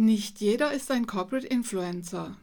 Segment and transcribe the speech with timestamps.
[0.00, 2.36] Nicht jeder ist ein Corporate Influencer.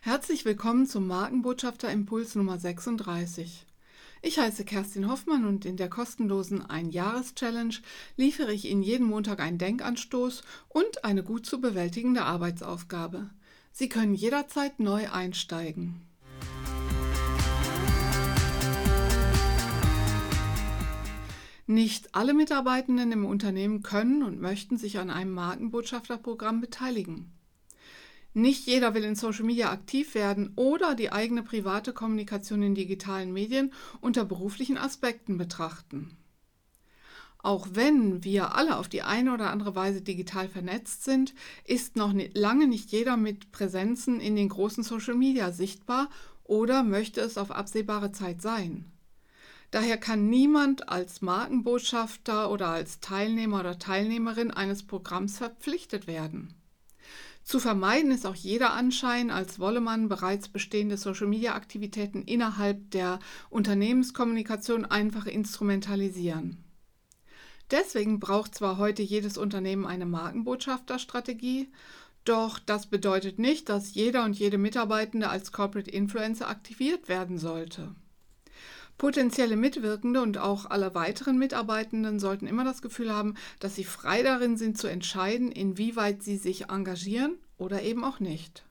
[0.00, 3.66] Herzlich willkommen zum Markenbotschafter Impuls Nummer 36.
[4.22, 7.74] Ich heiße Kerstin Hoffmann und in der kostenlosen Ein-Jahres-Challenge
[8.16, 13.28] liefere ich Ihnen jeden Montag einen Denkanstoß und eine gut zu bewältigende Arbeitsaufgabe.
[13.70, 16.00] Sie können jederzeit neu einsteigen.
[21.66, 27.32] Nicht alle Mitarbeitenden im Unternehmen können und möchten sich an einem Markenbotschafterprogramm beteiligen.
[28.34, 33.32] Nicht jeder will in Social Media aktiv werden oder die eigene private Kommunikation in digitalen
[33.32, 36.16] Medien unter beruflichen Aspekten betrachten.
[37.38, 42.14] Auch wenn wir alle auf die eine oder andere Weise digital vernetzt sind, ist noch
[42.34, 46.08] lange nicht jeder mit Präsenzen in den großen Social Media sichtbar
[46.44, 48.91] oder möchte es auf absehbare Zeit sein.
[49.72, 56.54] Daher kann niemand als Markenbotschafter oder als Teilnehmer oder Teilnehmerin eines Programms verpflichtet werden.
[57.42, 64.84] Zu vermeiden ist auch jeder Anschein, als wolle man bereits bestehende Social-Media-Aktivitäten innerhalb der Unternehmenskommunikation
[64.84, 66.62] einfach instrumentalisieren.
[67.70, 71.72] Deswegen braucht zwar heute jedes Unternehmen eine Markenbotschafterstrategie,
[72.26, 77.94] doch das bedeutet nicht, dass jeder und jede Mitarbeitende als Corporate Influencer aktiviert werden sollte.
[79.02, 84.22] Potenzielle Mitwirkende und auch alle weiteren Mitarbeitenden sollten immer das Gefühl haben, dass sie frei
[84.22, 88.62] darin sind zu entscheiden, inwieweit sie sich engagieren oder eben auch nicht.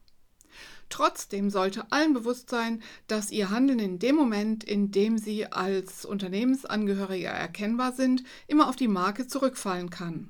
[0.87, 6.05] Trotzdem sollte allen bewusst sein, dass ihr Handeln in dem Moment, in dem sie als
[6.05, 10.29] Unternehmensangehörige erkennbar sind, immer auf die Marke zurückfallen kann.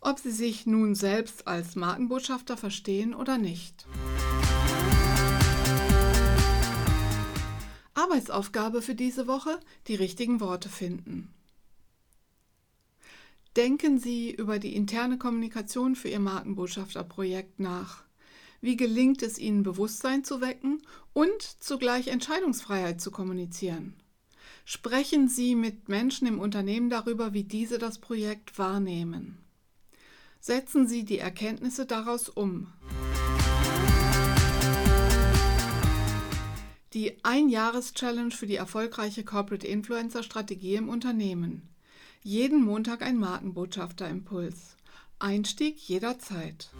[0.00, 3.84] Ob sie sich nun selbst als Markenbotschafter verstehen oder nicht.
[8.04, 11.32] Arbeitsaufgabe für diese Woche, die richtigen Worte finden.
[13.56, 18.04] Denken Sie über die interne Kommunikation für Ihr Markenbotschafterprojekt nach.
[18.60, 20.82] Wie gelingt es Ihnen, Bewusstsein zu wecken
[21.14, 23.94] und zugleich Entscheidungsfreiheit zu kommunizieren?
[24.66, 29.38] Sprechen Sie mit Menschen im Unternehmen darüber, wie diese das Projekt wahrnehmen.
[30.40, 32.70] Setzen Sie die Erkenntnisse daraus um.
[37.04, 41.68] Die Ein-Jahres-Challenge für die erfolgreiche Corporate Influencer-Strategie im Unternehmen.
[42.22, 44.78] Jeden Montag ein Markenbotschafter-Impuls.
[45.18, 46.70] Einstieg jederzeit.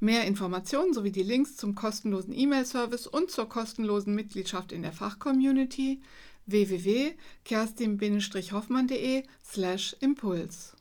[0.00, 6.02] Mehr Informationen sowie die Links zum kostenlosen E-Mail-Service und zur kostenlosen Mitgliedschaft in der Fachcommunity
[6.46, 10.74] www.kerstin-hoffmann.de slash Impuls.